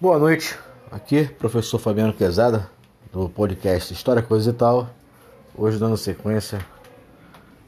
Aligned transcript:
Boa 0.00 0.16
noite, 0.16 0.56
aqui 0.92 1.24
professor 1.24 1.76
Fabiano 1.76 2.12
Quezada, 2.12 2.70
do 3.12 3.28
podcast 3.28 3.92
História 3.92 4.22
Coisa 4.22 4.50
e 4.50 4.52
Tal. 4.52 4.88
Hoje 5.56 5.76
dando 5.76 5.96
sequência, 5.96 6.64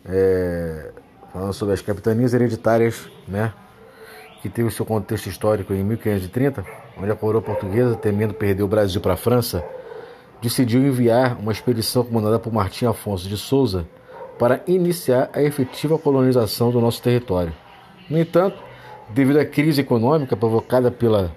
é, 0.04 0.92
falando 1.32 1.52
sobre 1.52 1.74
as 1.74 1.82
capitanias 1.82 2.32
hereditárias, 2.32 3.10
né? 3.26 3.52
Que 4.40 4.48
teve 4.48 4.68
o 4.68 4.70
seu 4.70 4.86
contexto 4.86 5.28
histórico 5.28 5.74
em 5.74 5.82
1530, 5.82 6.64
onde 6.96 7.10
a 7.10 7.16
coroa 7.16 7.42
portuguesa, 7.42 7.96
temendo 7.96 8.32
perder 8.32 8.62
o 8.62 8.68
Brasil 8.68 9.00
para 9.00 9.14
a 9.14 9.16
França, 9.16 9.64
decidiu 10.40 10.86
enviar 10.86 11.36
uma 11.36 11.50
expedição 11.50 12.04
comandada 12.04 12.38
por 12.38 12.52
Martim 12.52 12.86
Afonso 12.86 13.28
de 13.28 13.36
Souza 13.36 13.88
para 14.38 14.62
iniciar 14.68 15.30
a 15.32 15.42
efetiva 15.42 15.98
colonização 15.98 16.70
do 16.70 16.80
nosso 16.80 17.02
território. 17.02 17.52
No 18.08 18.16
entanto, 18.16 18.62
devido 19.08 19.40
à 19.40 19.44
crise 19.44 19.80
econômica 19.80 20.36
provocada 20.36 20.92
pela 20.92 21.34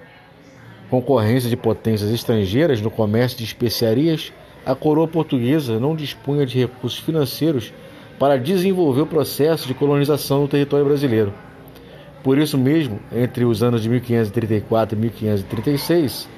concorrência 0.94 1.50
de 1.50 1.58
potências 1.58 2.12
estrangeiras 2.12 2.80
no 2.80 2.92
comércio 2.92 3.40
de 3.40 3.44
especiarias, 3.44 4.32
a 4.64 4.76
coroa 4.76 5.08
portuguesa 5.08 5.80
não 5.80 5.96
dispunha 5.96 6.46
de 6.46 6.60
recursos 6.60 7.00
financeiros 7.00 7.74
para 8.20 8.38
desenvolver 8.38 9.02
o 9.02 9.08
processo 9.08 9.68
de 9.68 9.74
colonização 9.74 10.42
no 10.42 10.48
território 10.48 10.86
brasileiro. 10.86 11.34
Por 12.22 12.38
isso 12.38 12.60
mesmo, 12.60 13.00
entre 13.12 13.44
os 13.44 13.64
anos 13.64 13.82
de 13.82 13.90
1534 13.90 14.96
e 14.96 15.02
1536, 15.02 16.30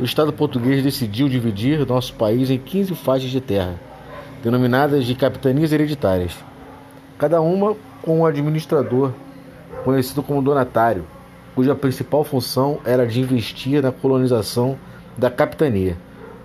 o 0.00 0.04
Estado 0.04 0.32
português 0.32 0.82
decidiu 0.82 1.28
dividir 1.28 1.86
nosso 1.86 2.14
país 2.14 2.48
em 2.48 2.56
15 2.56 2.94
faixas 2.94 3.28
de 3.28 3.38
terra, 3.42 3.78
denominadas 4.42 5.04
de 5.04 5.14
capitanias 5.14 5.74
hereditárias, 5.74 6.32
cada 7.18 7.42
uma 7.42 7.76
com 8.00 8.20
um 8.20 8.24
administrador, 8.24 9.12
conhecido 9.84 10.22
como 10.22 10.40
donatário, 10.40 11.04
cuja 11.60 11.74
principal 11.74 12.24
função 12.24 12.78
era 12.86 13.06
de 13.06 13.20
investir 13.20 13.82
na 13.82 13.92
colonização 13.92 14.78
da 15.18 15.30
capitania. 15.30 15.94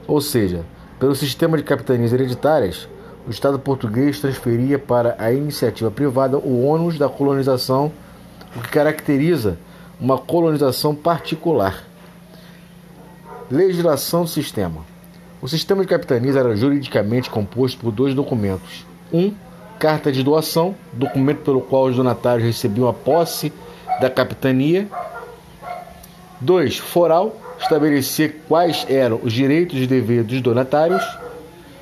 Ou 0.06 0.20
seja, 0.20 0.66
pelo 1.00 1.16
sistema 1.16 1.56
de 1.56 1.64
capitanias 1.64 2.12
hereditárias, 2.12 2.90
o 3.26 3.32
Estado 3.32 3.58
português 3.58 4.20
transferia 4.20 4.78
para 4.78 5.16
a 5.18 5.32
iniciativa 5.32 5.90
privada 5.90 6.38
o 6.38 6.66
ônus 6.66 6.98
da 6.98 7.08
colonização, 7.08 7.94
o 8.58 8.60
que 8.60 8.68
caracteriza 8.68 9.58
uma 10.02 10.18
colonização 10.18 10.94
particular. 10.94 11.86
Legislação 13.50 14.24
do 14.24 14.30
sistema. 14.30 14.82
O 15.42 15.48
sistema 15.48 15.82
de 15.82 15.88
capitanias 15.88 16.36
era 16.36 16.54
juridicamente 16.58 17.30
composto 17.30 17.80
por 17.80 17.94
dois 17.94 18.14
documentos. 18.14 18.86
Um, 19.14 19.32
carta 19.80 20.12
de 20.12 20.22
doação, 20.22 20.76
documento 20.92 21.40
pelo 21.40 21.62
qual 21.62 21.86
os 21.86 21.96
donatários 21.96 22.46
recebiam 22.46 22.90
a 22.90 22.94
posse 22.94 23.54
da 24.00 24.10
capitania. 24.10 24.90
2. 26.42 26.78
Foral, 26.78 27.36
estabelecer 27.60 28.42
quais 28.48 28.86
eram 28.90 29.20
os 29.24 29.34
direitos 29.34 29.78
e 29.80 29.88
deveres 29.88 30.26
dos 30.26 30.42
donatários. 30.42 31.04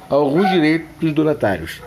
Alguns 0.10 0.50
direitos 0.50 0.88
dos 1.00 1.14
donatários. 1.14 1.82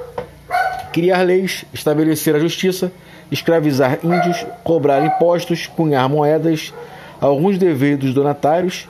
Criar 0.92 1.22
leis, 1.22 1.64
estabelecer 1.72 2.34
a 2.34 2.38
justiça, 2.38 2.90
escravizar 3.30 3.98
índios, 4.02 4.44
cobrar 4.64 5.04
impostos, 5.04 5.66
cunhar 5.66 6.08
moedas, 6.08 6.72
alguns 7.20 7.58
deveres 7.58 7.98
dos 7.98 8.14
donatários, 8.14 8.88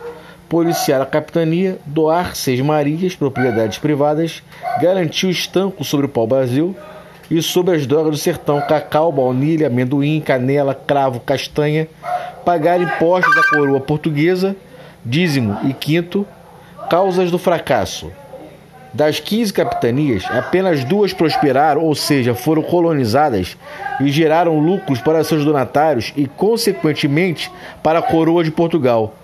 policiar 0.49 1.01
a 1.01 1.07
capitania, 1.07 1.79
doar 1.85 2.37
seis 2.37 2.61
marias, 2.61 3.17
propriedades 3.17 3.79
privadas, 3.79 4.43
garantir 4.81 5.27
o 5.27 5.31
estanco 5.31 5.85
sobre 5.85 6.07
o 6.07 6.09
pau-brasil 6.09 6.77
e 7.31 7.43
sobre 7.43 7.75
as 7.75 7.87
drogas 7.87 8.13
do 8.13 8.17
sertão, 8.17 8.61
cacau, 8.61 9.11
baunilha, 9.11 9.67
amendoim, 9.67 10.21
canela, 10.21 10.75
cravo, 10.75 11.19
castanha, 11.19 11.89
pagar 12.47 12.81
impostos 12.81 13.35
da 13.35 13.43
coroa 13.43 13.81
portuguesa, 13.81 14.55
dízimo 15.05 15.59
e 15.65 15.73
quinto, 15.73 16.25
causas 16.89 17.29
do 17.29 17.39
fracasso. 17.39 18.13
Das 18.95 19.19
15 19.19 19.53
capitanias, 19.53 20.25
apenas 20.31 20.85
duas 20.85 21.13
prosperaram, 21.13 21.83
ou 21.83 21.93
seja, 21.97 22.37
foram 22.37 22.63
colonizadas 22.63 23.57
e 24.01 24.09
geraram 24.11 24.61
lucros 24.61 25.01
para 25.01 25.25
seus 25.25 25.45
donatários 25.45 26.13
e, 26.17 26.29
consequentemente, 26.29 27.51
para 27.83 27.99
a 27.99 28.03
coroa 28.03 28.45
de 28.45 28.53
Portugal. 28.53 29.17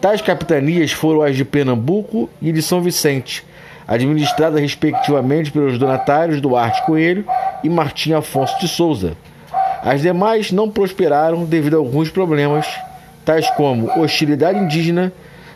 Tais 0.00 0.22
capitanias 0.22 0.92
foram 0.92 1.22
as 1.22 1.34
de 1.34 1.44
Pernambuco 1.44 2.30
e 2.40 2.52
de 2.52 2.62
São 2.62 2.80
Vicente, 2.80 3.44
administradas 3.88 4.60
respectivamente 4.60 5.50
pelos 5.50 5.78
donatários 5.78 6.40
Duarte 6.40 6.86
Coelho 6.86 7.24
e 7.64 7.68
Martim 7.68 8.12
Afonso 8.12 8.56
de 8.60 8.68
Souza. 8.68 9.16
As 9.82 10.02
demais 10.02 10.50
não 10.50 10.70
prosperaram 10.70 11.44
devido 11.44 11.74
a 11.74 11.78
alguns 11.78 12.10
problemas, 12.10 12.66
tais 13.24 13.48
como 13.50 13.90
hostilidade 14.00 14.58
indígena, 14.58 15.12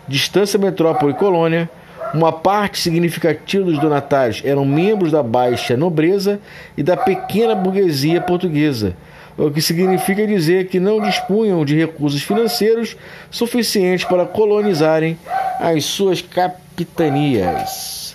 distância 0.07 0.59
metrópole 0.59 1.13
e 1.13 1.17
colônia. 1.17 1.71
Uma 2.15 2.31
parte 2.31 2.79
significativa 2.79 3.65
dos 3.65 3.79
donatários 3.79 4.43
eram 4.45 4.67
membros 4.67 5.11
da 5.11 5.23
baixa 5.23 5.77
nobreza 5.77 6.39
e 6.77 6.83
da 6.83 6.95
pequena 6.97 7.55
burguesia 7.55 8.21
portuguesa, 8.21 8.95
o 9.39 9.51
que 9.51 9.63
significa 9.63 10.27
dizer 10.27 10.69
que 10.69 10.79
não 10.79 11.01
dispunham 11.01 11.65
de 11.65 11.75
recursos 11.79 12.23
financeiros 12.23 12.97
suficientes 13.31 14.05
para 14.05 14.27
colonizarem 14.27 15.19
as 15.59 15.87
suas 15.87 16.21
capitanias. 16.21 18.15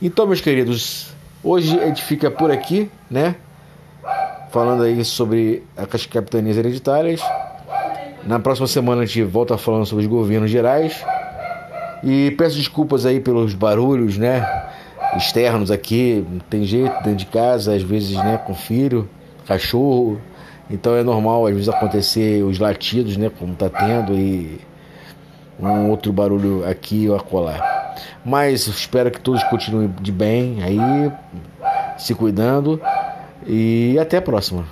Então, 0.00 0.26
meus 0.26 0.40
queridos, 0.40 1.14
hoje 1.44 1.78
a 1.78 1.86
gente 1.86 2.02
fica 2.02 2.28
por 2.28 2.50
aqui, 2.50 2.90
né? 3.08 3.36
Falando 4.52 4.82
aí 4.82 5.02
sobre 5.02 5.62
as 5.76 6.04
capitanias 6.04 6.58
hereditárias. 6.58 7.22
Na 8.24 8.38
próxima 8.38 8.66
semana 8.66 9.02
a 9.02 9.06
gente 9.06 9.22
volta 9.22 9.56
falando 9.56 9.86
sobre 9.86 10.04
os 10.04 10.10
governos 10.10 10.50
gerais. 10.50 11.02
E 12.04 12.32
peço 12.32 12.58
desculpas 12.58 13.06
aí 13.06 13.18
pelos 13.18 13.54
barulhos, 13.54 14.18
né? 14.18 14.46
Externos 15.16 15.70
aqui, 15.70 16.22
não 16.28 16.38
tem 16.38 16.64
jeito, 16.64 16.92
dentro 16.96 17.14
de 17.14 17.26
casa, 17.26 17.74
às 17.74 17.82
vezes, 17.82 18.14
né, 18.16 18.38
com 18.46 18.54
filho, 18.54 19.08
cachorro. 19.46 20.20
Então 20.70 20.94
é 20.96 21.02
normal 21.02 21.46
às 21.46 21.54
vezes 21.54 21.68
acontecer 21.70 22.42
os 22.42 22.58
latidos, 22.58 23.16
né, 23.16 23.30
como 23.38 23.54
tá 23.54 23.70
tendo 23.70 24.14
e 24.14 24.60
um 25.58 25.88
outro 25.88 26.12
barulho 26.12 26.62
aqui 26.68 27.08
ou 27.08 27.16
acolá. 27.16 27.94
Mas 28.22 28.66
espero 28.66 29.10
que 29.10 29.20
todos 29.20 29.42
continuem 29.44 29.94
de 30.00 30.12
bem 30.12 30.62
aí, 30.62 31.10
se 31.96 32.14
cuidando 32.14 32.80
e 33.46 33.96
até 33.98 34.18
a 34.18 34.22
próxima. 34.22 34.66